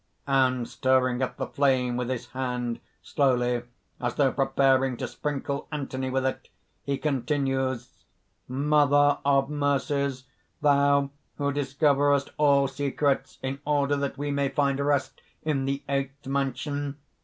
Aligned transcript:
(And 0.25 0.67
stirring 0.67 1.21
up 1.21 1.37
the 1.37 1.45
flame 1.45 1.95
with 1.95 2.09
his 2.09 2.25
hand, 2.31 2.79
slowly, 3.03 3.61
as 3.99 4.15
though 4.15 4.31
preparing 4.31 4.97
to 4.97 5.07
sprinkle 5.07 5.67
Anthony 5.71 6.09
with 6.09 6.25
it, 6.25 6.49
he 6.81 6.97
continues:) 6.97 8.03
"Mother 8.47 9.19
of 9.23 9.51
mercies, 9.51 10.23
thou 10.59 11.11
who 11.37 11.53
discoverest 11.53 12.31
all 12.39 12.67
secrets, 12.67 13.37
in 13.43 13.59
order 13.63 13.95
that 13.95 14.17
we 14.17 14.31
may 14.31 14.49
find 14.49 14.79
rest 14.79 15.21
in 15.43 15.65
the 15.65 15.83
eighth 15.87 16.25
mansion...." 16.25 16.97